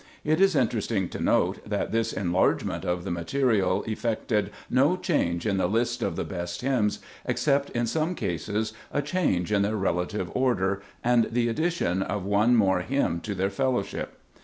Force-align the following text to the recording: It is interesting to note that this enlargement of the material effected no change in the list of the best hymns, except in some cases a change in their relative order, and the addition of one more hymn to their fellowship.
It 0.23 0.41
is 0.41 0.55
interesting 0.55 1.09
to 1.09 1.19
note 1.21 1.59
that 1.63 1.91
this 1.91 2.11
enlargement 2.11 2.85
of 2.85 3.03
the 3.03 3.11
material 3.11 3.83
effected 3.83 4.49
no 4.67 4.97
change 4.97 5.45
in 5.45 5.57
the 5.57 5.67
list 5.67 6.01
of 6.01 6.15
the 6.15 6.23
best 6.23 6.61
hymns, 6.61 6.97
except 7.23 7.69
in 7.69 7.85
some 7.85 8.15
cases 8.15 8.73
a 8.91 9.03
change 9.03 9.51
in 9.51 9.61
their 9.61 9.77
relative 9.77 10.31
order, 10.33 10.81
and 11.03 11.25
the 11.29 11.47
addition 11.49 12.01
of 12.01 12.25
one 12.25 12.55
more 12.55 12.81
hymn 12.81 13.19
to 13.19 13.35
their 13.35 13.51
fellowship. 13.51 14.15